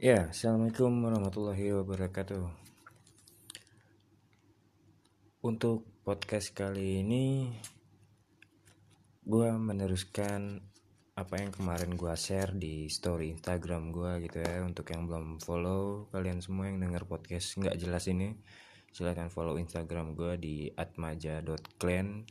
[0.00, 2.48] Ya, Assalamualaikum warahmatullahi wabarakatuh.
[5.44, 7.52] Untuk podcast kali ini
[9.20, 10.64] Gue meneruskan
[11.20, 14.64] apa yang kemarin gue share di story Instagram gue gitu ya.
[14.64, 18.40] Untuk yang belum follow kalian semua yang denger podcast nggak jelas ini
[18.96, 22.24] Silahkan follow Instagram gue di atmaja.clan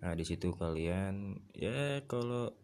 [0.00, 2.56] Nah di situ kalian ya kalau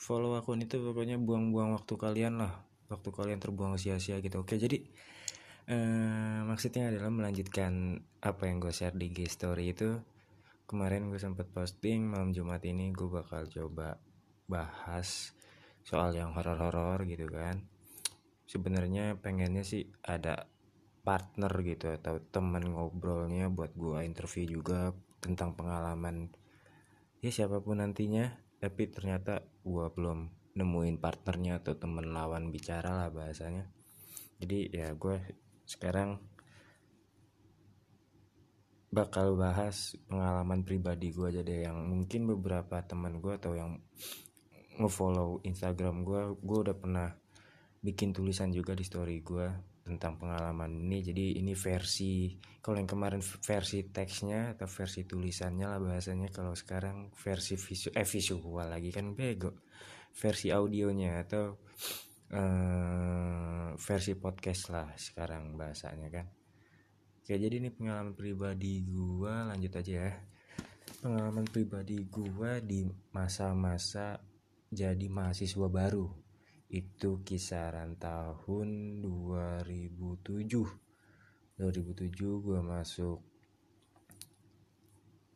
[0.00, 4.42] follow akun itu pokoknya buang-buang waktu kalian lah waktu kalian terbuang sia-sia gitu.
[4.42, 4.80] Oke jadi
[5.68, 10.00] eh, maksudnya adalah melanjutkan apa yang gue share di G story itu.
[10.68, 13.96] Kemarin gue sempat posting malam Jumat ini gue bakal coba
[14.48, 15.32] bahas
[15.84, 17.64] soal yang horor-horor gitu kan.
[18.48, 20.48] Sebenarnya pengennya sih ada
[21.04, 24.92] partner gitu atau teman ngobrolnya buat gue interview juga
[25.24, 26.28] tentang pengalaman
[27.24, 28.36] ya siapa pun nantinya.
[28.58, 33.70] Tapi ternyata gue belum nemuin partnernya atau temen lawan bicara lah bahasanya.
[34.42, 35.18] Jadi ya gue
[35.66, 36.18] sekarang
[38.88, 41.66] bakal bahas pengalaman pribadi gue aja deh.
[41.66, 43.78] Yang mungkin beberapa teman gue atau yang
[44.78, 47.10] ngefollow Instagram gue gue udah pernah
[47.78, 49.46] bikin tulisan juga di story gue
[49.86, 50.98] tentang pengalaman ini.
[51.02, 56.28] Jadi ini versi kalau yang kemarin versi teksnya atau versi tulisannya lah bahasanya.
[56.30, 59.66] Kalau sekarang versi visu eh visual lagi kan bego
[60.18, 61.54] versi audionya atau
[62.34, 66.26] uh, versi podcast lah sekarang bahasanya kan.
[67.22, 70.12] Oke jadi ini pengalaman pribadi gua lanjut aja ya.
[70.98, 72.82] Pengalaman pribadi gua di
[73.14, 74.18] masa-masa
[74.66, 76.10] jadi mahasiswa baru.
[76.66, 83.22] Itu kisaran tahun 2007 2007 gua masuk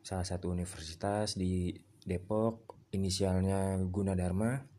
[0.03, 1.71] salah satu universitas di
[2.03, 4.72] Depok inisialnya Gunadarma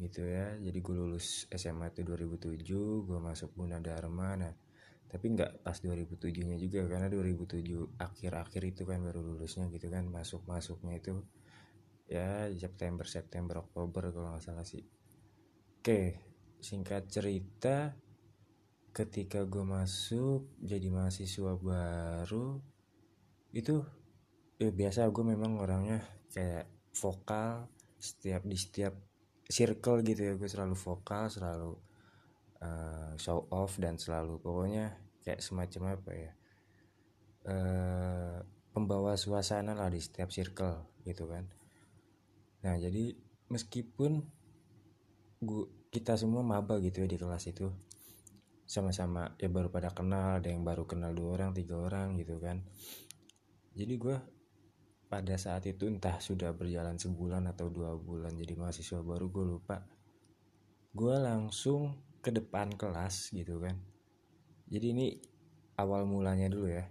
[0.00, 0.56] gitu ya.
[0.56, 2.64] Jadi gue lulus SMA itu 2007
[3.04, 3.52] gue masuk
[3.84, 4.34] Dharma.
[4.40, 4.52] Nah
[5.10, 10.06] tapi nggak pas 2007 nya juga karena 2007 akhir-akhir itu kan baru lulusnya gitu kan
[10.06, 11.18] masuk masuknya itu
[12.06, 14.86] ya September September Oktober kalau nggak salah sih.
[15.82, 16.30] Oke
[16.62, 17.90] singkat cerita
[18.94, 22.60] ketika gue masuk jadi mahasiswa baru
[23.50, 23.82] itu
[24.62, 27.66] ya biasa gue memang orangnya kayak vokal
[27.98, 28.94] setiap di setiap
[29.50, 31.74] circle gitu ya gue selalu vokal selalu
[32.62, 34.94] uh, show off dan selalu pokoknya
[35.26, 36.32] kayak semacam apa ya
[37.50, 38.38] uh,
[38.70, 41.48] pembawa suasana lah di setiap circle gitu kan.
[42.62, 43.16] Nah jadi
[43.50, 44.22] meskipun
[45.42, 47.66] gua, kita semua maba gitu ya di kelas itu
[48.70, 52.62] sama-sama ya baru pada kenal ada yang baru kenal dua orang tiga orang gitu kan.
[53.74, 54.16] Jadi gue
[55.10, 59.82] pada saat itu entah sudah berjalan sebulan atau dua bulan jadi mahasiswa baru gue lupa.
[60.94, 63.74] Gue langsung ke depan kelas gitu kan.
[64.70, 65.06] Jadi ini
[65.82, 66.86] awal mulanya dulu ya.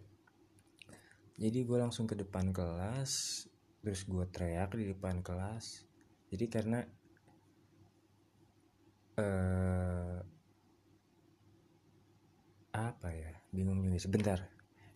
[1.40, 3.48] Jadi gue langsung ke depan kelas
[3.80, 5.88] terus gue teriak di depan kelas.
[6.28, 6.84] Jadi karena
[9.16, 10.20] uh,
[12.76, 13.96] apa ya bingung juga.
[13.96, 14.40] Sebentar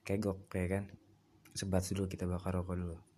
[0.03, 0.85] kegok kayak kan.
[1.55, 3.12] Sebat dulu kita bakar rokok dulu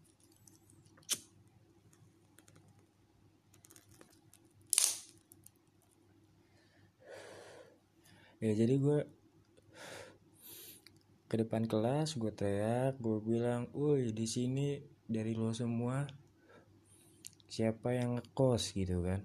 [8.43, 8.99] ya jadi gue
[11.25, 16.05] ke depan kelas gue teriak gue bilang woi di sini dari lo semua
[17.55, 18.75] siapa yang ngekos?
[18.75, 19.23] Gitu kan.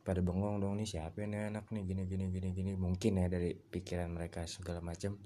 [0.00, 1.84] Pada bengong dong nih siapa nih anak nih?
[1.84, 2.72] Gini gini gini gini.
[2.72, 5.20] Mungkin ya dari pikiran mereka segala macam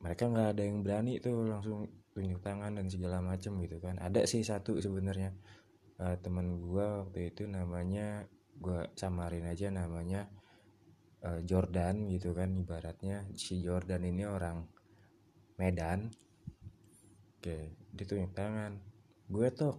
[0.00, 1.84] mereka nggak ada yang berani tuh langsung
[2.16, 4.00] tunjuk tangan dan segala macam gitu kan.
[4.00, 5.36] Ada sih satu sebenarnya
[6.00, 8.24] uh, teman gue waktu itu namanya
[8.60, 10.28] gue samarin aja namanya
[11.24, 14.64] uh, Jordan gitu kan ibaratnya si Jordan ini orang
[15.60, 16.08] Medan.
[17.40, 18.78] Oke dia tunjuk tangan.
[19.28, 19.74] Gue tuh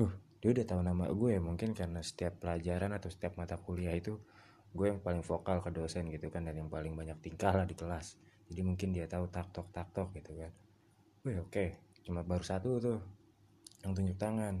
[0.00, 0.12] uh
[0.42, 4.20] dia udah tahu nama gue ya mungkin karena setiap pelajaran atau setiap mata kuliah itu
[4.74, 7.78] gue yang paling vokal ke dosen gitu kan dan yang paling banyak tingkah lah di
[7.78, 8.18] kelas.
[8.50, 10.52] Jadi mungkin dia tahu tak tok tak tok gitu kan.
[11.24, 12.98] Wih oke cuma baru satu tuh
[13.86, 14.60] yang tunjuk tangan.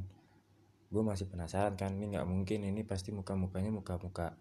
[0.88, 4.38] Gue masih penasaran kan ini nggak mungkin ini pasti muka mukanya muka muka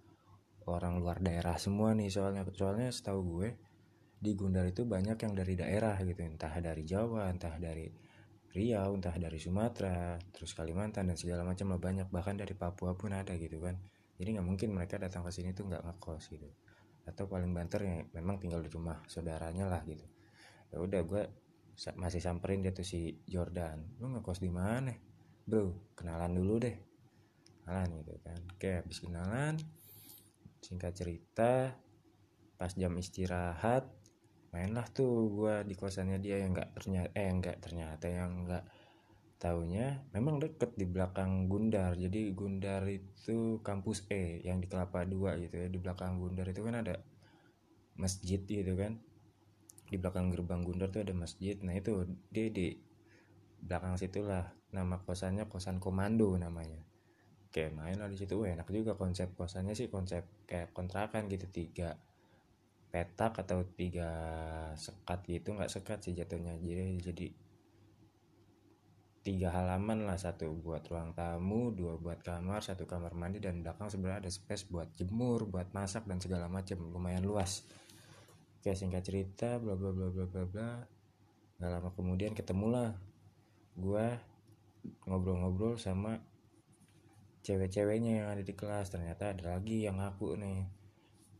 [0.67, 2.47] orang luar daerah semua nih soalnya.
[2.51, 3.49] Soalnya setahu gue
[4.23, 6.23] di Gundar itu banyak yang dari daerah gitu.
[6.23, 7.91] Entah dari Jawa entah dari
[8.53, 11.81] Riau entah dari Sumatera terus Kalimantan dan segala macam lah.
[11.81, 13.75] Banyak bahkan dari Papua pun ada gitu kan.
[14.15, 16.47] Jadi nggak mungkin mereka datang ke sini tuh nggak ngekos gitu.
[17.03, 20.05] Atau paling banter ya memang tinggal di rumah saudaranya lah gitu.
[20.69, 21.23] Ya udah gue
[21.97, 23.97] masih samperin dia tuh si Jordan.
[23.97, 24.93] Lu ngekos di mana?
[25.49, 26.77] Bro kenalan dulu deh.
[27.65, 28.39] Kenalan gitu kan.
[28.53, 29.57] Oke habis kenalan
[30.63, 31.75] singkat cerita
[32.55, 33.83] pas jam istirahat
[34.55, 38.63] mainlah tuh gue di kosannya dia yang nggak ternyata eh nggak ternyata yang nggak
[39.43, 41.99] taunya memang deket di belakang Gundar.
[41.99, 46.63] Jadi Gundar itu kampus E yang di Kelapa Dua gitu ya di belakang Gundar itu
[46.63, 47.03] kan ada
[47.99, 49.03] masjid gitu kan.
[49.91, 51.59] Di belakang gerbang Gundar tuh ada masjid.
[51.59, 52.79] Nah itu dia di
[53.59, 54.47] belakang situlah.
[54.71, 56.92] Nama kosannya kosan komando namanya
[57.53, 58.33] oke main lah di situ.
[58.41, 61.45] Wah, enak juga konsep kosannya sih konsep kayak kontrakan gitu.
[61.53, 61.93] Tiga
[62.89, 64.09] petak atau tiga
[64.73, 66.57] sekat gitu nggak sekat sih jatuhnya.
[66.57, 67.27] Jadi jadi
[69.21, 73.87] tiga halaman lah satu buat ruang tamu dua buat kamar satu kamar mandi dan belakang
[73.87, 77.69] sebenarnya ada space buat jemur buat masak dan segala macam lumayan luas.
[78.57, 80.69] Oke singkat cerita bla bla bla bla bla bla.
[81.61, 82.97] Nggak lama kemudian ketemulah
[83.77, 84.17] gua
[85.05, 86.32] ngobrol-ngobrol sama
[87.43, 90.63] cewek-ceweknya yang ada di kelas ternyata ada lagi yang aku nih.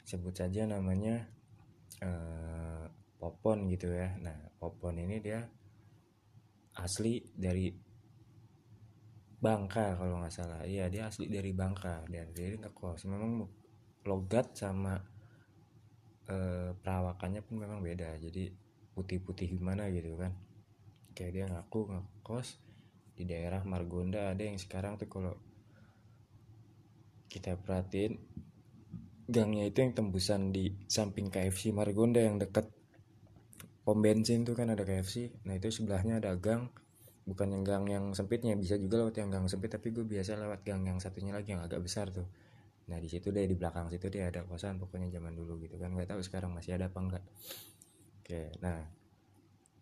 [0.04, 1.24] Sebut saja namanya
[2.04, 2.84] uh,
[3.16, 4.12] Popon gitu ya.
[4.20, 5.40] Nah Popon ini dia
[6.76, 7.72] asli dari
[9.44, 10.64] Bangka kalau nggak salah.
[10.68, 12.04] Iya dia asli dari Bangka.
[12.08, 13.08] Dan dia ngekos.
[13.08, 13.44] Memang
[14.08, 14.96] logat sama
[16.24, 16.36] e,
[16.72, 18.16] perawakannya pun memang beda.
[18.24, 18.48] Jadi
[18.96, 20.32] putih-putih gimana gitu kan.
[21.12, 22.48] Kayak dia ngaku ngekos
[23.20, 24.32] di daerah Margonda.
[24.32, 25.36] Ada yang sekarang tuh kalau
[27.34, 28.22] kita perhatiin
[29.26, 32.70] gangnya itu yang tembusan di samping KFC Margonda yang deket.
[33.82, 36.70] Pom bensin tuh kan ada KFC nah itu sebelahnya ada gang.
[37.26, 40.62] Bukan yang gang yang sempitnya bisa juga lewat yang gang sempit tapi gue biasa lewat
[40.62, 42.30] gang yang satunya lagi yang agak besar tuh.
[42.94, 45.90] Nah di situ deh di belakang situ dia ada kosan pokoknya zaman dulu gitu kan.
[45.98, 47.26] Nggak tahu sekarang masih ada apa enggak
[48.24, 48.80] oke nah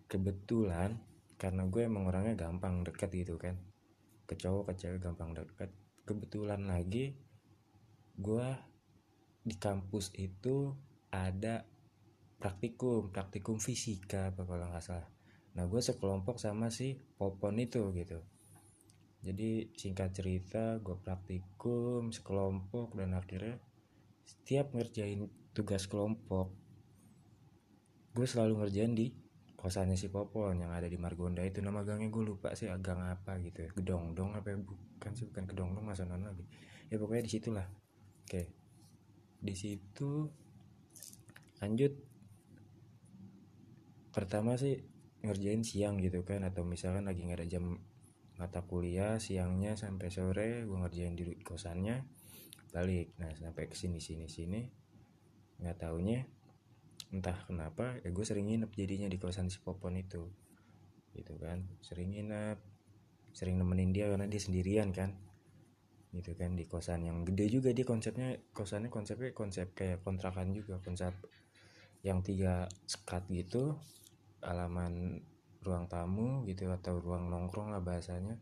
[0.09, 0.97] kebetulan
[1.37, 3.57] karena gue emang orangnya gampang deket gitu kan.
[4.29, 5.73] Ke cowok ke cewek gampang deket.
[6.05, 7.17] Kebetulan lagi
[8.21, 8.47] gue
[9.41, 10.71] di kampus itu
[11.09, 11.65] ada
[12.37, 15.09] praktikum praktikum fisika apa kalau nggak salah.
[15.57, 18.21] Nah gue sekelompok sama si popon itu gitu.
[19.21, 23.57] Jadi singkat cerita gue praktikum sekelompok dan akhirnya
[24.25, 26.53] setiap ngerjain tugas kelompok
[28.11, 29.07] gue selalu ngerjain di
[29.55, 31.61] kosannya si Popon yang ada di Margonda itu.
[31.61, 33.69] Nama gangnya gue lupa sih gang apa gitu ya.
[33.71, 34.57] Gedong-dong apa ya?
[35.01, 36.45] bukan sih bukan gedong-dong masa non lagi
[36.93, 37.65] ya pokoknya di situlah
[38.25, 38.43] oke.
[39.41, 40.29] Di situ
[41.61, 41.93] lanjut.
[44.11, 44.81] Pertama sih
[45.21, 47.77] ngerjain siang gitu kan atau misalkan lagi nggak ada jam
[48.41, 52.01] mata kuliah siangnya sampai sore gue ngerjain di kosannya
[52.73, 53.13] balik.
[53.21, 54.61] Nah sampai ke sini sini sini.
[55.61, 56.25] Nggak taunya
[57.11, 60.27] entah kenapa ya gue sering nginep jadinya di kosan si Popon itu.
[61.13, 62.57] Gitu kan sering nginep
[63.31, 65.15] sering nemenin dia karena dia sendirian kan
[66.11, 70.79] gitu kan di kosan yang gede juga dia konsepnya kosannya konsepnya konsep kayak kontrakan juga
[70.83, 71.15] konsep
[72.03, 73.79] yang tiga sekat gitu
[74.41, 75.23] halaman
[75.61, 78.37] ruang tamu gitu atau ruang nongkrong lah bahasanya.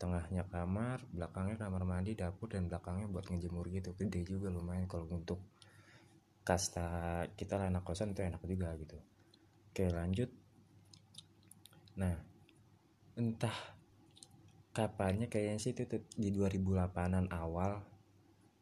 [0.00, 3.94] Tengahnya kamar belakangnya kamar mandi dapur dan belakangnya buat ngejemur gitu.
[3.94, 4.88] Gede juga lumayan.
[4.90, 5.44] Kalau untuk
[6.44, 8.98] kasta kita lah anak kosan itu enak juga gitu.
[9.70, 10.28] Oke lanjut.
[12.00, 12.16] Nah
[13.14, 13.73] entah
[14.74, 15.86] kapannya kayaknya sih itu
[16.18, 17.78] di 2008an awal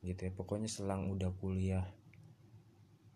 [0.05, 0.32] gitu ya.
[0.37, 1.88] Pokoknya selang udah kuliah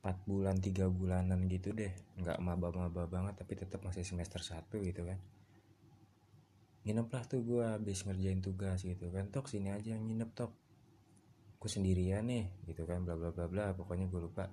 [0.00, 1.93] 4 bulan 3 bulanan gitu deh.
[2.17, 5.21] Nggak maba-maba banget tapi tetap masih semester 1 gitu kan.
[6.88, 9.29] Nginep lah tuh gue habis ngerjain tugas gitu kan.
[9.29, 10.57] Tok sini aja yang nginep tok.
[11.61, 13.76] Gue sendirian nih gitu kan bla bla bla bla.
[13.76, 14.49] Pokoknya gue lupa.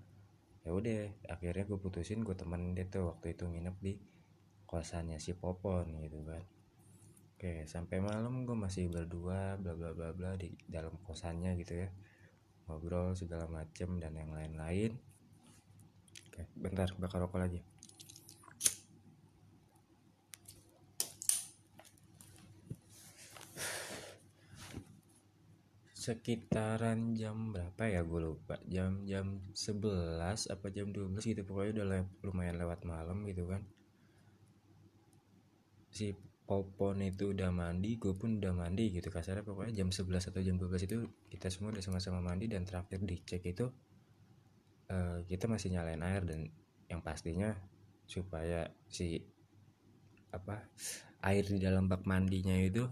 [0.67, 3.93] Ya udah akhirnya gue putusin gue temenin dia tuh waktu itu nginep di
[4.67, 6.43] kosannya si Popon gitu kan
[7.43, 11.91] oke sampai malam gue masih berdua bla bla bla bla di dalam kosannya gitu ya.
[12.71, 14.95] Ngobrol segala macem dan yang lain-lain.
[16.31, 17.59] Oke, bentar bakar rokok lagi.
[26.03, 28.07] sekitaran jam berapa ya?
[28.07, 28.59] Gue lupa.
[28.67, 31.43] Jam jam 11 apa jam 12 gitu.
[31.43, 31.87] Pokoknya udah
[32.23, 33.63] lumayan lewat malam gitu kan.
[35.91, 36.11] Si
[36.43, 40.59] Popon itu udah mandi gue pun udah mandi gitu kasarnya pokoknya jam 11 atau jam
[40.59, 40.97] 12 itu
[41.31, 43.71] kita semua udah sama-sama mandi dan terakhir dicek itu
[44.91, 46.51] uh, kita masih nyalain air dan
[46.91, 47.55] yang pastinya
[48.03, 49.23] supaya si
[50.35, 50.67] apa
[51.23, 52.83] air di dalam bak mandinya itu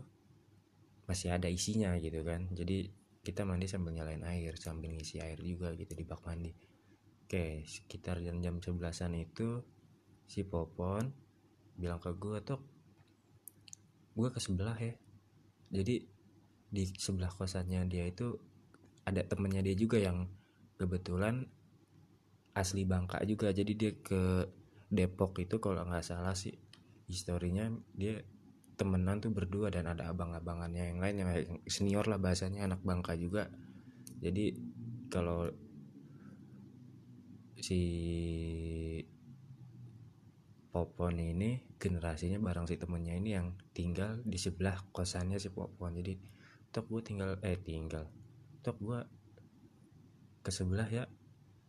[1.10, 2.48] masih ada isinya gitu kan.
[2.56, 2.88] Jadi
[3.22, 6.56] kita mandi sambil nyalain air sambil ngisi air juga gitu di bak mandi.
[7.28, 9.60] Oke sekitar jam jam sebelasan itu
[10.24, 11.12] si Popon
[11.76, 12.60] bilang ke gue tuh
[14.16, 14.96] gue ke sebelah ya.
[15.72, 16.04] Jadi
[16.72, 18.36] di sebelah kosannya dia itu
[19.04, 20.28] ada temennya dia juga yang
[20.80, 21.48] kebetulan
[22.56, 23.52] asli Bangka juga.
[23.52, 24.48] Jadi dia ke
[24.92, 26.52] Depok itu kalau nggak salah sih
[27.08, 28.20] historinya dia
[28.76, 31.30] temenan tuh berdua dan ada abang-abangannya yang lain yang
[31.70, 33.48] senior lah bahasanya anak Bangka juga.
[34.20, 34.58] Jadi
[35.08, 35.48] kalau
[37.62, 37.82] si
[40.72, 46.00] Popon ini generasinya bareng si temennya ini yang tinggal di sebelah kosannya si Popon.
[46.00, 46.16] Jadi
[46.72, 48.08] tok gue tinggal eh tinggal.
[48.64, 49.00] Tok gue
[50.40, 51.04] ke sebelah ya.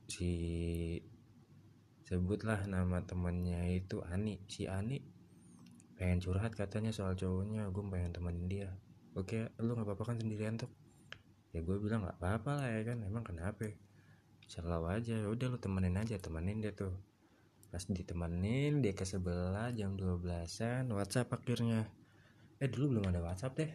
[0.06, 0.30] Si
[2.06, 4.38] sebutlah nama temennya itu Ani.
[4.46, 5.02] Si Ani
[5.98, 8.70] pengen curhat katanya soal cowoknya gue pengen temenin dia.
[9.18, 10.70] Oke lu nggak apa-apa kan sendirian tuh
[11.50, 13.66] ya gue bilang nggak apa-apa lah ya kan emang kenapa?
[14.46, 16.94] Selalu aja ya udah lu temenin aja temenin dia tuh
[17.72, 21.88] pas ditemenin dia ke sebelah jam 12an WhatsApp akhirnya.
[22.60, 23.72] Eh dulu belum ada WhatsApp deh.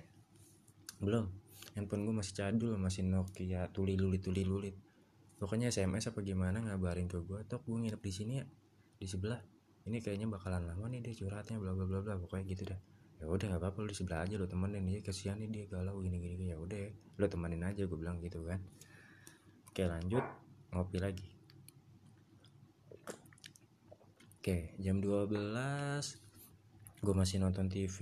[1.01, 1.25] Belum.
[1.73, 4.77] Handphone gue masih cadul masih Nokia tuli lulit tuli lulit
[5.37, 8.45] pokoknya SMS apa gimana ngabarin ke gue tok gue nginep di sini ya
[8.97, 9.37] di sebelah.
[9.87, 12.17] Ini kayaknya bakalan lama nih dia curhatnya bla bla bla bla.
[12.17, 12.79] Pokoknya gitu dah.
[13.21, 14.83] Ya udah nggak apa-apa lu di sebelah aja lu temenin.
[14.89, 18.41] Dia kesian nih dia galau gini gini ya udah lu temenin aja gue bilang gitu
[18.43, 18.59] kan.
[19.69, 20.25] Oke lanjut
[20.73, 21.36] ngopi lagi
[24.47, 25.27] oke jam 12
[27.03, 27.99] gue masih nonton TV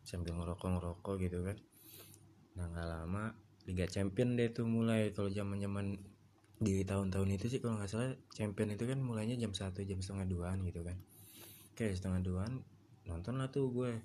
[0.00, 1.60] sambil ngerokok ngerokok gitu kan.
[2.56, 3.36] Nah nggak lama
[3.68, 5.12] Liga Champion deh tuh mulai.
[5.12, 6.00] Kalau zaman zaman
[6.56, 10.24] di tahun-tahun itu sih kalau nggak salah Champion itu kan mulainya jam satu jam setengah
[10.24, 10.96] duaan gitu kan.
[11.76, 12.64] Kayak setengah duaan
[13.04, 14.00] nonton lah tuh gue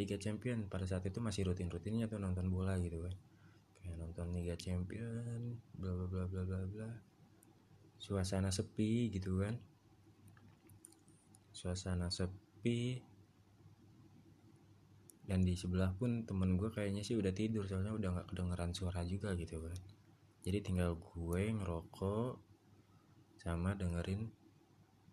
[0.00, 0.72] Liga Champion.
[0.72, 3.12] Pada saat itu masih rutin-rutinnya tuh nonton bola gitu kan.
[3.84, 6.88] Kayak nonton Liga Champion bla bla bla bla bla bla.
[8.00, 9.60] Suasana sepi gitu kan
[11.60, 12.96] suasana sepi.
[15.28, 19.04] Dan di sebelah pun temen gue kayaknya sih udah tidur soalnya udah nggak kedengeran suara
[19.04, 19.76] juga gitu kan.
[20.40, 22.32] Jadi tinggal gue ngerokok
[23.36, 24.32] sama dengerin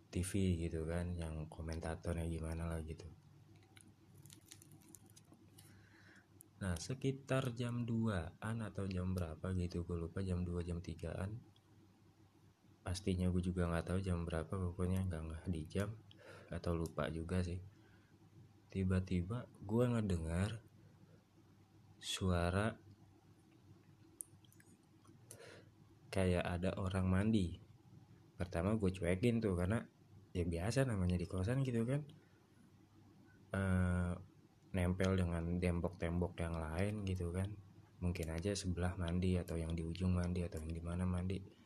[0.08, 3.06] TV gitu kan yang komentatornya gimana lah gitu.
[6.64, 11.30] Nah sekitar jam 2an atau jam berapa gitu gue lupa jam 2 jam 3an
[12.82, 15.92] pastinya gue juga nggak tahu jam berapa pokoknya nggak nggak di jam
[16.52, 17.60] atau lupa juga sih.
[18.72, 20.60] Tiba-tiba gue ngedengar
[21.98, 22.76] suara
[26.14, 27.58] kayak ada orang mandi.
[28.38, 29.82] Pertama gue cuekin tuh karena
[30.32, 32.02] ya biasa namanya di kosan gitu kan.
[33.52, 33.62] E,
[34.78, 37.50] nempel dengan tembok-tembok yang lain gitu kan.
[37.98, 41.57] Mungkin aja sebelah mandi atau yang di ujung mandi atau yang di mana mandi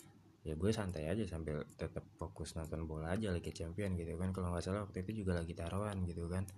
[0.41, 4.33] ya gue santai aja sambil tetap fokus nonton bola aja lagi champion gitu kan.
[4.33, 6.49] Kalau nggak salah waktu itu juga lagi taruhan gitu kan.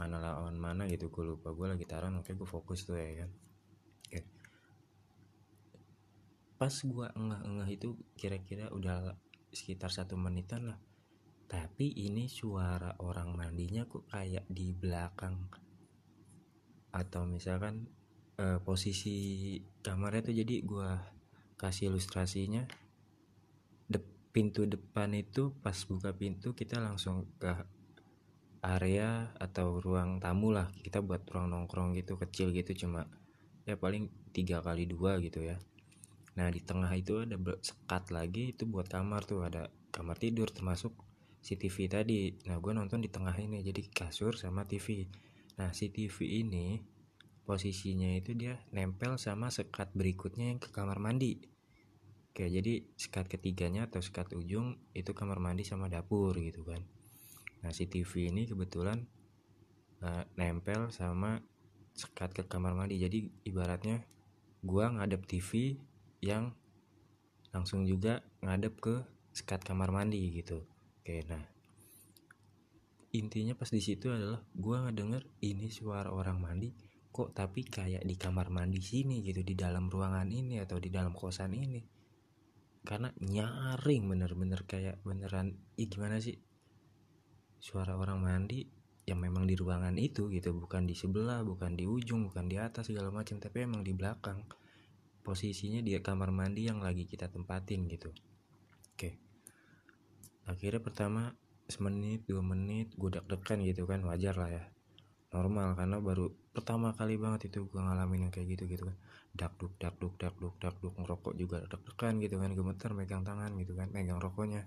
[0.00, 3.30] Mana lawan mana gitu gue lupa gue lagi taruhan oke gue fokus tuh ya kan.
[4.08, 4.20] Oke.
[6.56, 9.12] Pas gue enggak-enggak itu kira-kira udah
[9.52, 10.80] sekitar satu menitan lah.
[11.44, 15.44] Tapi ini suara orang mandinya kok kayak di belakang.
[16.96, 17.84] Atau misalkan
[18.40, 20.90] eh, posisi kamarnya tuh jadi gue
[21.60, 22.64] kasih ilustrasinya
[24.34, 27.54] pintu depan itu pas buka pintu kita langsung ke
[28.66, 30.74] area atau ruang tamu lah.
[30.82, 33.06] Kita buat ruang nongkrong gitu kecil gitu cuma
[33.62, 35.54] ya paling tiga kali dua gitu ya.
[36.34, 40.90] Nah di tengah itu ada sekat lagi itu buat kamar tuh ada kamar tidur termasuk
[41.38, 42.34] si TV tadi.
[42.50, 45.06] Nah gue nonton di tengah ini jadi kasur sama TV
[45.54, 46.82] nah si TV ini
[47.46, 51.53] posisinya itu dia nempel sama sekat berikutnya yang ke kamar mandi
[52.34, 56.82] Oke, jadi sekat ketiganya atau sekat ujung itu kamar mandi sama dapur gitu kan.
[57.62, 59.06] Nah si TV ini kebetulan
[60.02, 61.38] uh, nempel sama
[61.94, 62.98] sekat ke kamar mandi.
[62.98, 64.02] Jadi ibaratnya
[64.66, 65.78] gua ngadep TV
[66.26, 66.50] yang
[67.54, 70.66] langsung juga ngadep ke sekat kamar mandi gitu.
[71.06, 71.46] Oke nah
[73.14, 76.74] intinya pas di situ adalah gua ngedenger ini suara orang mandi
[77.14, 81.14] kok tapi kayak di kamar mandi sini gitu di dalam ruangan ini atau di dalam
[81.14, 81.93] kosan ini
[82.84, 86.36] karena nyaring bener-bener kayak beneran ih gimana sih?
[87.56, 88.68] Suara orang mandi
[89.08, 92.92] yang memang di ruangan itu gitu bukan di sebelah bukan di ujung bukan di atas
[92.92, 94.44] segala macam tapi emang di belakang.
[95.24, 98.12] Posisinya di kamar mandi yang lagi kita tempatin gitu.
[98.92, 99.16] Oke.
[100.44, 101.32] Akhirnya pertama
[101.64, 104.73] semenit dua menit gue deg-degan gitu kan wajar lah ya
[105.34, 108.96] normal karena baru pertama kali banget itu gue ngalamin yang kayak gitu gitu kan.
[109.34, 113.26] Dak duk dak duk dak duk dak duk ngerokok juga deg-degan gitu kan gemeter megang
[113.26, 114.62] tangan gitu kan megang rokoknya.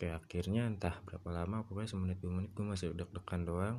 [0.00, 3.76] Kayak akhirnya entah berapa lama pokoknya semenit dua menit gue masih deg-degan doang.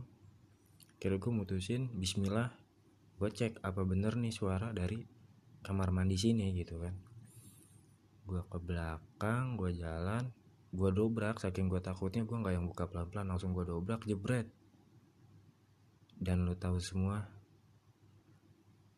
[1.01, 2.53] Kira gue mutusin Bismillah
[3.17, 5.01] gue cek apa bener nih suara dari
[5.65, 6.93] kamar mandi sini gitu kan.
[8.29, 10.29] Gue ke belakang gue jalan
[10.73, 14.49] gue dobrak saking gue takutnya gue nggak yang buka pelan-pelan langsung gue dobrak jebret
[16.19, 17.29] dan lo tahu semua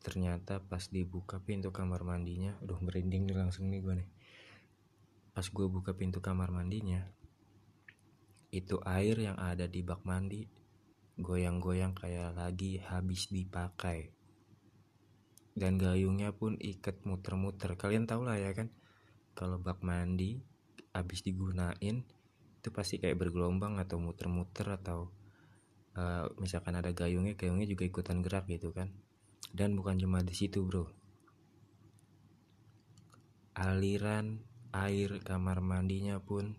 [0.06, 4.10] ternyata pas dibuka pintu kamar mandinya aduh merinding nih langsung nih gue nih.
[5.36, 7.04] Pas gue buka pintu kamar mandinya
[8.56, 10.48] itu air yang ada di bak mandi
[11.20, 14.14] goyang-goyang kayak lagi habis dipakai.
[15.56, 17.76] Dan gayungnya pun ikat muter-muter.
[17.80, 18.72] Kalian tau lah ya kan
[19.36, 20.40] kalau bak mandi
[20.96, 22.08] habis digunain
[22.60, 25.12] itu pasti kayak bergelombang atau muter-muter atau
[25.96, 28.92] uh, misalkan ada gayungnya gayungnya juga ikutan gerak gitu kan.
[29.56, 30.88] Dan bukan cuma di situ bro.
[33.56, 34.44] Aliran
[34.76, 36.52] air kamar mandinya pun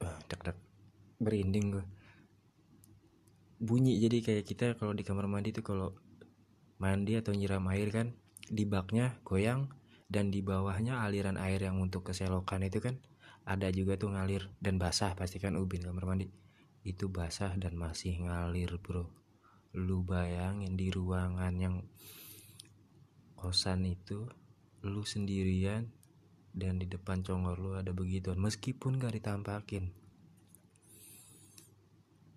[0.00, 0.58] uh, dek dek
[1.20, 1.84] berinding gue
[3.60, 5.96] bunyi jadi kayak kita kalau di kamar mandi tuh kalau
[6.76, 8.12] mandi atau nyiram air kan
[8.48, 9.72] di baknya goyang
[10.12, 13.00] dan di bawahnya aliran air yang untuk keselokan itu kan
[13.46, 16.26] ada juga tuh ngalir dan basah pasti kan ubin kamar mandi.
[16.82, 19.06] Itu basah dan masih ngalir bro.
[19.78, 21.86] Lu bayangin di ruangan yang
[23.38, 24.26] kosan itu
[24.82, 25.94] lu sendirian
[26.50, 29.94] dan di depan congor lu ada begituan meskipun gak ditampakin.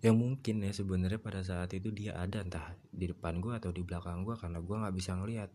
[0.00, 3.82] Yang mungkin ya sebenarnya pada saat itu dia ada entah di depan gua atau di
[3.82, 5.50] belakang gua karena gua nggak bisa ngelihat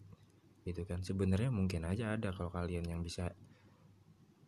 [0.66, 3.34] gitu kan sebenarnya mungkin aja ada kalau kalian yang bisa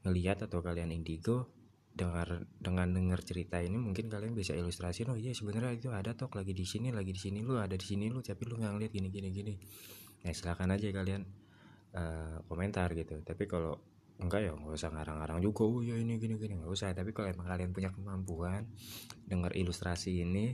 [0.07, 1.51] ngelihat atau kalian indigo
[1.97, 6.29] dengar dengan dengar cerita ini mungkin kalian bisa ilustrasi oh iya sebenarnya itu ada toh
[6.37, 8.91] lagi di sini lagi di sini lu ada di sini lu tapi lu nggak ngeliat
[8.93, 9.53] gini gini gini.
[10.21, 11.25] Nah silakan aja kalian
[11.97, 13.17] uh, komentar gitu.
[13.25, 13.81] Tapi kalau
[14.21, 16.61] enggak ya nggak usah ngarang-ngarang juga oh ya ini gini gini.
[16.61, 16.93] Nggak usah.
[16.93, 18.69] Tapi kalau emang kalian punya kemampuan
[19.25, 20.53] dengar ilustrasi ini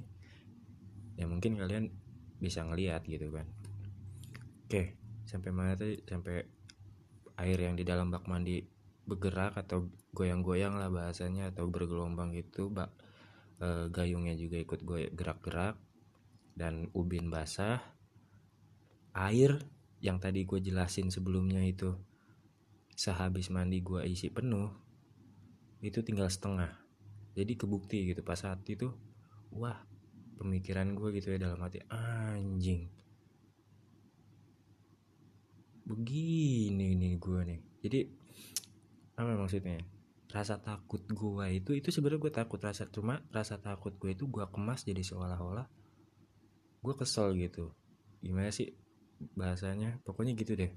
[1.20, 1.92] ya mungkin kalian
[2.40, 3.52] bisa ngeliat gitu kan.
[4.64, 4.96] Oke
[5.28, 6.00] sampai mana tadi?
[6.08, 6.40] Sampai
[7.36, 8.73] air yang di dalam bak mandi
[9.04, 12.92] bergerak atau goyang-goyang lah bahasanya atau bergelombang gitu bak
[13.60, 14.80] e, gayungnya juga ikut
[15.12, 15.76] gerak-gerak
[16.56, 17.82] dan ubin basah.
[19.14, 19.62] Air
[20.02, 21.94] yang tadi gue jelasin sebelumnya itu
[22.94, 24.70] sehabis mandi gue isi penuh
[25.84, 26.72] itu tinggal setengah.
[27.34, 28.94] Jadi kebukti gitu pas saat itu
[29.54, 29.78] wah
[30.40, 32.90] pemikiran gue gitu ya dalam hati anjing.
[35.84, 37.60] Begini nih gue nih.
[37.84, 38.00] Jadi
[39.14, 39.78] apa maksudnya?
[40.34, 44.42] Rasa takut gue itu itu sebenarnya gue takut rasa cuma rasa takut gue itu gue
[44.50, 45.68] kemas jadi seolah-olah
[46.84, 47.70] gue kesel gitu.
[48.20, 48.74] Gimana sih
[49.38, 50.02] bahasanya?
[50.02, 50.74] Pokoknya gitu deh.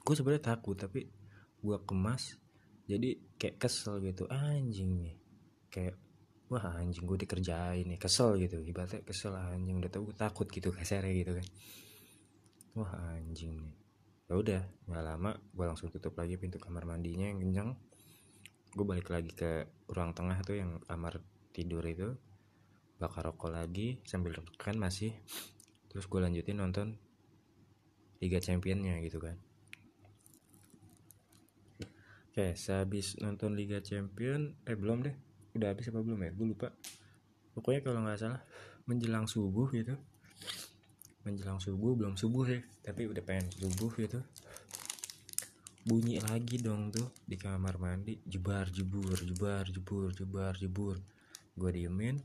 [0.00, 1.12] Gue sebenarnya takut tapi
[1.60, 2.40] gue kemas
[2.88, 4.24] jadi kayak kesel gitu.
[4.32, 5.16] Anjing nih.
[5.68, 6.00] Kayak
[6.48, 8.00] wah anjing gue dikerjain nih.
[8.00, 8.64] Kesel gitu.
[8.64, 11.46] Ibaratnya kesel anjing udah tau gue takut gitu kasarnya gitu kan.
[12.72, 13.81] Wah anjing nih
[14.32, 17.76] ya udah nggak lama gue langsung tutup lagi pintu kamar mandinya yang kencang
[18.72, 21.20] gue balik lagi ke ruang tengah tuh yang kamar
[21.52, 22.16] tidur itu.
[22.96, 25.12] Bakar rokok lagi sambil kan masih.
[25.92, 26.96] Terus gue lanjutin nonton
[28.24, 29.36] Liga Championnya gitu kan.
[32.32, 35.12] Oke, sehabis nonton Liga Champion, eh belum deh,
[35.52, 36.32] udah habis apa belum ya?
[36.32, 36.72] Gue lupa.
[37.52, 38.40] Pokoknya kalau nggak salah
[38.88, 40.00] menjelang subuh gitu,
[41.22, 44.20] menjelang subuh belum subuh ya tapi udah pengen subuh gitu.
[45.82, 48.18] Bunyi lagi dong tuh di kamar mandi.
[48.22, 50.96] Jebar jebur jebar jebur jebar jebur.
[51.58, 52.22] Gue diemin.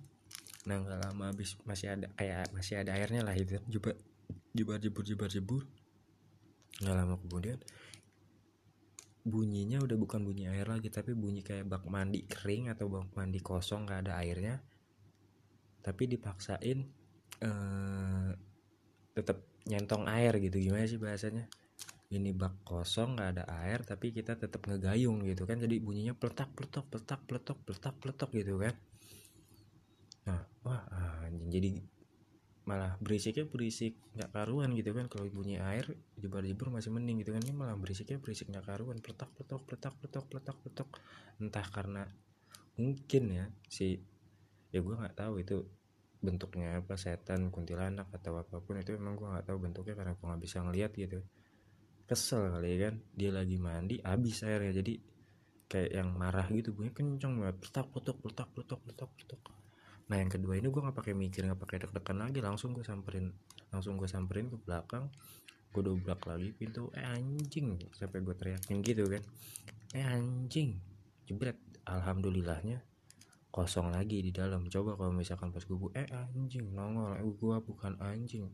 [0.69, 3.57] Nah nggak lama habis masih ada kayak masih ada airnya lah itu.
[3.65, 3.97] Jebar
[4.53, 5.63] jebar jebur jebar jebur.
[6.81, 7.57] Nggak lama kemudian
[9.27, 13.41] bunyinya udah bukan bunyi air lagi tapi bunyi kayak bak mandi kering atau bak mandi
[13.41, 14.61] kosong nggak ada airnya.
[15.81, 16.79] Tapi dipaksain
[17.41, 18.29] eh,
[19.17, 20.61] tetap nyentong air gitu.
[20.61, 21.49] Gimana sih bahasanya?
[22.07, 25.57] Ini bak kosong nggak ada air tapi kita tetap ngegayung gitu kan.
[25.57, 28.73] Jadi bunyinya peletak peletok peletak peletok peletak peletok gitu kan.
[30.29, 30.85] Nah wah
[31.25, 31.49] anjing.
[31.49, 31.69] Jadi
[32.67, 35.11] malah berisiknya berisik nggak karuan gitu kan.
[35.11, 35.83] Kalau bunyi air
[36.15, 37.43] jebar jebur masih mending gitu kan.
[37.43, 39.03] Ini malah berisiknya berisik nggak karuan.
[39.03, 40.89] Peletak peletok peletak peletok peletak peletok
[41.43, 42.07] entah karena
[42.77, 43.99] mungkin ya si
[44.69, 45.65] ya gue nggak tahu itu
[46.17, 50.25] bentuknya apa setan kuntilanak atau apa pun itu emang gue nggak tahu bentuknya karena gue
[50.25, 51.19] nggak bisa ngeliat gitu.
[52.07, 54.73] Kesel kali ya kan dia lagi mandi habis airnya.
[54.81, 54.93] Jadi
[55.67, 57.57] kayak yang marah gitu bunyi kenceng banget.
[57.61, 59.43] Petak petok petak petok petak petok
[60.07, 62.39] nah yang kedua ini gue nggak pakai mikir nggak pakai deg-degan lagi.
[62.39, 63.27] Langsung gue samperin
[63.69, 65.11] langsung gue samperin ke belakang.
[65.69, 66.89] Gue dobrak lagi pintu.
[66.95, 69.21] Eh anjing sampai gue teriakin gitu kan.
[69.93, 70.79] Eh anjing
[71.27, 71.59] jebret.
[71.87, 72.83] Alhamdulillahnya
[73.51, 74.67] kosong lagi di dalam.
[74.67, 77.17] Coba kalau misalkan pas gue eh anjing nongol.
[77.17, 78.47] Eh, gue bukan anjing.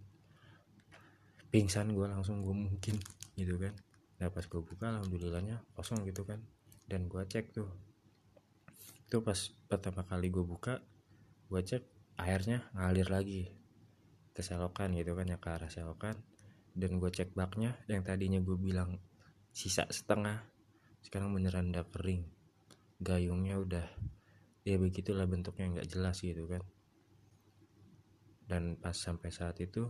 [1.49, 2.97] Pingsan gue langsung gue mungkin
[3.37, 3.73] gitu kan.
[4.21, 6.41] Nah pas gue buka alhamdulillahnya kosong gitu kan.
[6.87, 7.69] Dan gue cek tuh.
[9.09, 9.37] Itu pas
[9.69, 10.81] pertama kali gue buka
[11.51, 11.83] gue cek
[12.17, 13.53] airnya ngalir lagi
[14.33, 16.17] ke selokan gitu kan ya ke arah selokan.
[16.73, 18.97] Dan gue cek baknya yang tadinya gue bilang
[19.53, 20.41] sisa setengah
[21.05, 22.25] sekarang beneran udah kering.
[23.03, 23.85] Gayungnya udah
[24.63, 26.63] ya begitulah bentuknya nggak jelas gitu kan.
[28.47, 29.87] Dan pas sampai saat itu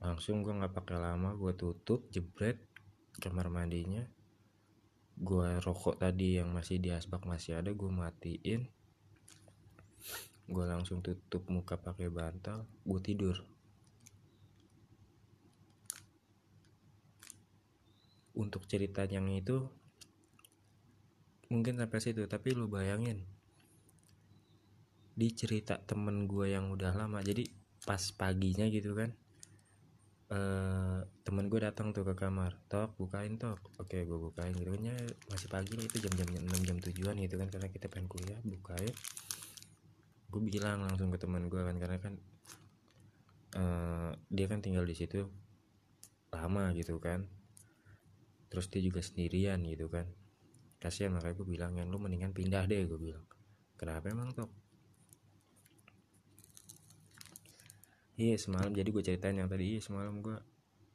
[0.00, 2.58] langsung gue nggak pakai lama gue tutup jebret
[3.22, 4.02] kamar mandinya.
[5.20, 8.66] Gue rokok tadi yang masih di asbak masih ada gue matiin.
[10.50, 13.38] Gue langsung tutup muka pakai bantal gue tidur.
[18.34, 19.68] Untuk cerita yang itu
[21.50, 23.26] mungkin sampai situ tapi lu bayangin.
[25.12, 27.44] Di cerita temen gue yang udah lama jadi
[27.84, 29.12] pas paginya gitu kan
[30.30, 33.58] Uh, temen gue datang tuh ke kamar tok bukain tok.
[33.82, 34.94] Oke gue bukain gitu kan ya
[35.26, 38.94] masih pagi lah itu jam-jam enam jam tujuan gitu kan karena kita pengen kuliah bukain.
[40.30, 42.14] Gue bilang langsung ke temen gue kan karena kan
[43.58, 45.26] uh, dia kan tinggal di situ
[46.30, 47.26] lama gitu kan.
[48.54, 50.06] Terus dia juga sendirian gitu kan
[50.80, 53.24] kasihan makanya gue bilang yang lu mendingan pindah deh gue bilang.
[53.76, 54.48] Kenapa emang tuh
[58.20, 60.36] iya semalam jadi gue ceritain yang tadi iya semalam gue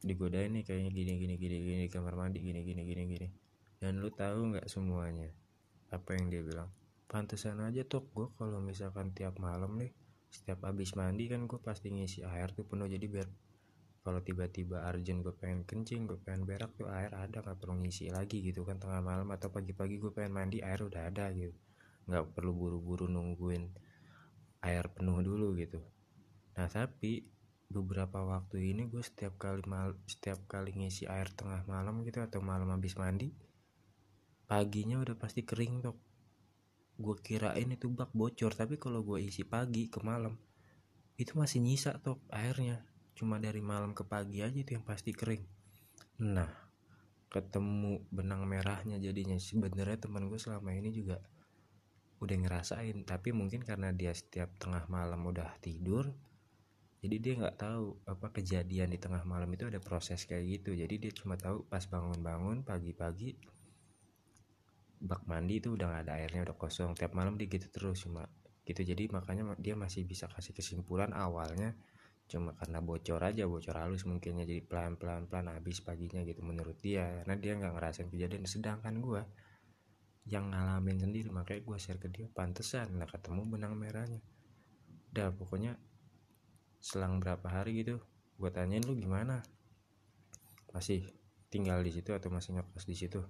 [0.06, 3.28] digodain nih kayaknya gini gini gini gini di kamar mandi gini gini gini gini.
[3.78, 5.30] Dan lu tahu nggak semuanya?
[5.94, 6.70] Apa yang dia bilang?
[7.06, 9.94] Pantesan aja tuh gue kalau misalkan tiap malam nih
[10.36, 13.28] setiap habis mandi kan gue pasti ngisi air tuh penuh jadi biar
[14.06, 18.14] kalau tiba-tiba urgent gue pengen kencing gue pengen berak tuh air ada nggak perlu ngisi
[18.14, 21.58] lagi gitu kan tengah malam atau pagi-pagi gue pengen mandi air udah ada gitu.
[22.06, 23.66] Nggak perlu buru-buru nungguin
[24.62, 25.82] air penuh dulu gitu.
[26.54, 27.26] Nah tapi
[27.66, 32.46] beberapa waktu ini gue setiap kali mal setiap kali ngisi air tengah malam gitu atau
[32.46, 33.34] malam habis mandi
[34.46, 35.98] paginya udah pasti kering tuh
[37.02, 40.38] gue kirain itu bak bocor tapi kalau gue isi pagi ke malam
[41.18, 42.86] itu masih nyisa tuh airnya
[43.16, 45.44] cuma dari malam ke pagi aja itu yang pasti kering.
[46.22, 46.52] Nah
[47.32, 49.40] ketemu benang merahnya jadinya.
[49.40, 51.20] Sebenarnya teman gue selama ini juga
[52.20, 56.08] udah ngerasain tapi mungkin karena dia setiap tengah malam udah tidur
[57.06, 60.74] jadi dia nggak tahu apa kejadian di tengah malam itu ada proses kayak gitu.
[60.74, 63.38] Jadi dia cuma tahu pas bangun-bangun pagi-pagi
[65.06, 66.98] bak mandi itu udah gak ada airnya udah kosong.
[66.98, 68.26] Tiap malam dia gitu terus cuma
[68.66, 68.82] gitu.
[68.82, 71.78] Jadi makanya dia masih bisa kasih kesimpulan awalnya
[72.26, 76.78] cuma karena bocor aja bocor halus mungkinnya jadi pelan pelan pelan habis paginya gitu menurut
[76.82, 77.22] dia.
[77.22, 78.44] Karena dia nggak ngerasain kejadian.
[78.50, 79.22] Sedangkan gue
[80.26, 84.26] yang ngalamin sendiri makanya gue share ke dia pantesan lah ketemu benang merahnya.
[85.14, 85.78] Udah pokoknya
[86.82, 88.02] selang berapa hari gitu
[88.42, 89.46] gue tanyain lu gimana?
[90.74, 91.06] Masih
[91.54, 93.22] tinggal di situ atau masih ngekos di situ?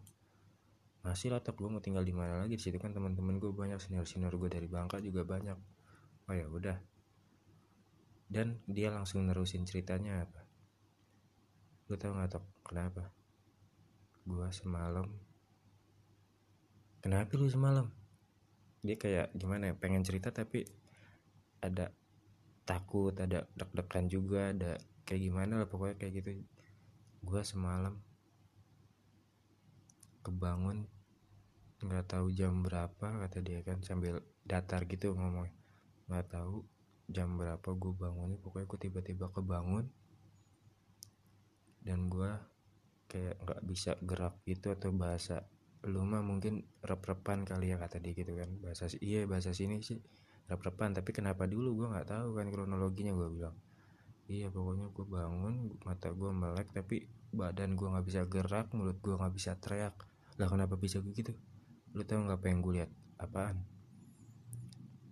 [1.05, 2.57] Masih lah gue mau tinggal di mana lagi?
[2.57, 5.59] Di situ kan teman-teman gue banyak senior senior gue dari Bangka juga banyak.
[6.25, 6.94] Oh ya udah
[8.25, 10.41] dan dia langsung nerusin ceritanya apa?
[11.89, 12.45] Lu tau gak tok?
[12.65, 13.13] Kenapa?
[14.25, 15.05] Gua semalam.
[17.05, 17.93] Kenapa lu semalam?
[18.81, 20.65] Dia kayak gimana ya pengen cerita tapi
[21.61, 21.93] ada
[22.65, 26.41] takut ada deg-degan juga ada kayak gimana lah pokoknya kayak gitu.
[27.21, 28.01] Gua semalam
[30.25, 30.89] kebangun
[31.85, 32.89] nggak tahu jam berapa
[33.21, 35.45] kata dia kan sambil datar gitu ngomong
[36.09, 36.65] nggak tahu
[37.11, 39.85] jam berapa gue bangunnya pokoknya gue tiba-tiba kebangun
[41.85, 42.31] dan gue
[43.05, 45.45] kayak nggak bisa gerak gitu atau bahasa
[45.85, 48.49] lu mah mungkin rep-repan kali ya kata dia gitu kan.
[48.57, 50.01] Bahasa iya bahasa sini sih
[50.49, 51.85] rep-repan tapi kenapa dulu?
[51.85, 53.55] Gue nggak tahu kan kronologinya gue bilang.
[54.25, 59.13] Iya pokoknya gue bangun mata gue melek tapi badan gue nggak bisa gerak mulut gue
[59.13, 59.93] nggak bisa teriak.
[60.41, 61.37] Lah kenapa bisa begitu
[61.95, 62.91] lu tau nggak pengen gue lihat?
[63.21, 63.61] Apaan?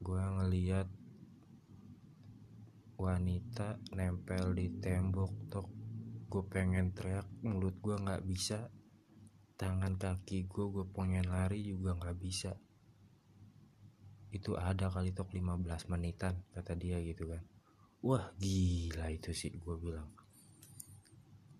[0.02, 0.90] Gue ngeliat
[3.04, 5.68] wanita nempel di tembok tok.
[6.32, 8.72] Gue pengen teriak mulut gue nggak bisa.
[9.60, 12.56] Tangan kaki gue gue pengen lari juga nggak bisa.
[14.32, 17.44] Itu ada kali tok 15 menitan kata dia gitu kan.
[18.00, 20.08] Wah gila itu sih gue bilang.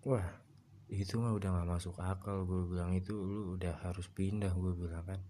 [0.08, 0.24] Wah
[0.88, 2.96] itu mah udah gak masuk akal gue bilang.
[2.96, 5.20] Itu lu udah harus pindah gue bilang kan.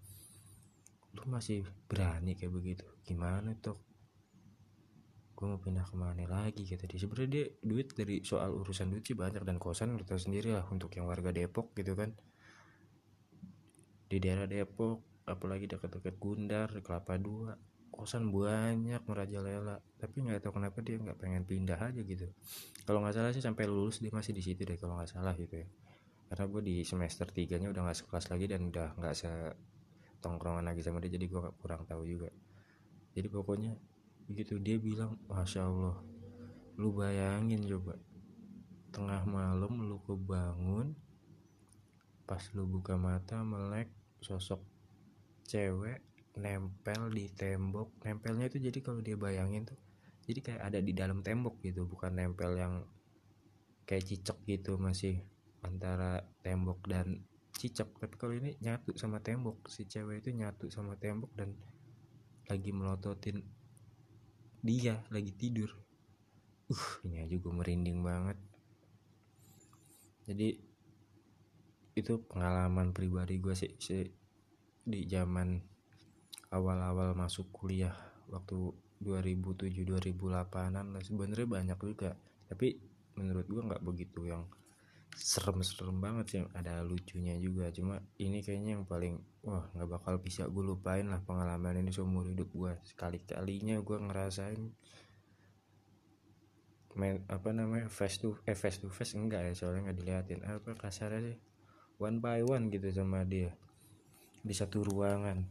[1.14, 2.86] Lu masih berani kayak begitu?
[3.02, 3.93] Gimana tok
[5.34, 6.98] gue mau pindah ke mana lagi kata dia.
[7.02, 10.62] Sebenarnya dia duit dari soal urusan duit sih banyak dan kosan lu tahu sendiri lah
[10.70, 12.14] untuk yang warga Depok gitu kan.
[14.06, 17.58] Di daerah Depok apalagi dekat-dekat Gundar Kelapa Dua
[17.90, 19.82] kosan banyak merajalela.
[19.98, 22.26] Tapi nggak tahu kenapa dia nggak pengen pindah aja gitu.
[22.86, 25.62] Kalau nggak salah sih sampai lulus dia masih di situ deh kalau nggak salah gitu
[25.62, 25.66] ya.
[26.30, 29.30] Karena gue di semester tiganya udah nggak sekelas lagi dan udah nggak se
[30.18, 32.30] tongkrongan lagi sama dia jadi gue kurang tahu juga.
[33.14, 33.78] Jadi pokoknya
[34.26, 36.00] begitu dia bilang masya allah
[36.80, 37.94] lu bayangin coba
[38.94, 40.96] tengah malam lu kebangun
[42.24, 43.92] pas lu buka mata melek
[44.24, 44.64] sosok
[45.44, 46.00] cewek
[46.34, 47.94] nempel di tembok.
[48.02, 49.78] Nempelnya itu jadi kalau dia bayangin tuh
[50.24, 52.88] jadi kayak ada di dalam tembok gitu bukan nempel yang
[53.84, 55.20] kayak cicak gitu masih
[55.62, 57.22] antara tembok dan
[57.54, 57.86] cicak.
[58.00, 61.54] Tapi kalau ini nyatu sama tembok si cewek itu nyatu sama tembok dan
[62.48, 63.44] lagi melototin
[64.64, 65.68] dia lagi tidur.
[66.72, 68.40] Uh ini aja gue merinding banget.
[70.24, 70.56] Jadi
[71.94, 74.08] itu pengalaman pribadi gue sih, sih
[74.88, 75.60] di zaman
[76.48, 77.92] awal-awal masuk kuliah
[78.32, 78.72] waktu
[79.04, 82.16] 2007 2008an lah sebenarnya banyak juga.
[82.48, 82.80] Tapi
[83.20, 84.48] menurut gue nggak begitu yang
[85.14, 87.70] serem-serem banget sih ada lucunya juga.
[87.70, 92.26] Cuma ini kayaknya yang paling wah nggak bakal bisa gue lupain lah pengalaman ini seumur
[92.26, 94.72] hidup gue sekali kalinya gue ngerasain
[96.94, 100.40] main apa namanya face to eh face to face enggak ya soalnya nggak diliatin.
[100.46, 101.38] Apa kasarnya sih
[101.98, 103.54] one by one gitu sama dia.
[104.42, 105.42] Di satu ruangan.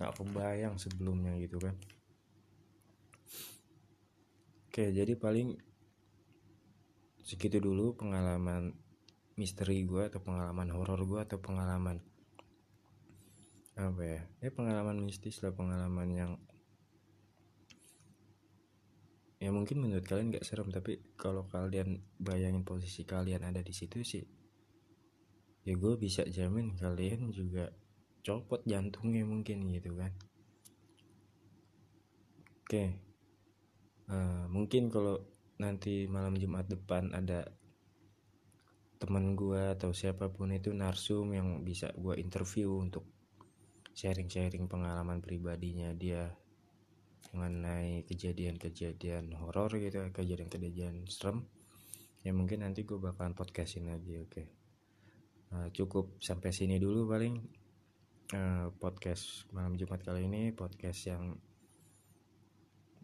[0.00, 1.76] Nggak kebayang sebelumnya gitu kan.
[4.68, 5.73] Oke jadi paling
[7.24, 8.76] segitu dulu pengalaman
[9.34, 11.98] misteri gue atau pengalaman horor gue atau pengalaman
[13.74, 16.32] apa ya ya pengalaman mistis lah pengalaman yang
[19.42, 24.06] ya mungkin menurut kalian gak serem tapi kalau kalian bayangin posisi kalian ada di situ
[24.06, 24.22] sih
[25.66, 27.72] ya gue bisa jamin kalian juga
[28.24, 30.12] copot jantungnya mungkin gitu kan.
[32.64, 32.84] Oke
[34.08, 37.46] uh, mungkin kalau nanti malam Jumat depan ada
[38.98, 43.04] teman gue atau siapa pun itu narsum yang bisa gue interview untuk
[43.94, 46.32] sharing-sharing pengalaman pribadinya dia
[47.34, 51.46] mengenai kejadian-kejadian horor gitu kejadian-kejadian serem
[52.24, 54.46] ya mungkin nanti gue bakalan podcastin lagi oke okay.
[55.52, 57.36] nah, cukup sampai sini dulu paling
[58.32, 61.36] uh, podcast malam Jumat kali ini podcast yang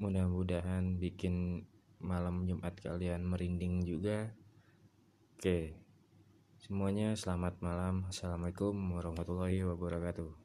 [0.00, 1.68] mudah-mudahan bikin
[2.00, 4.32] malam Jumat kalian merinding juga.
[5.36, 5.76] Oke
[6.60, 8.08] semuanya selamat malam.
[8.08, 10.39] Assalamualaikum warahmatullahi wabarakatuh